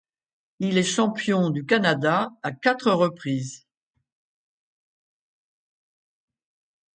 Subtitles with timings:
[0.57, 3.67] Il est champion du Canada à quatre reprises.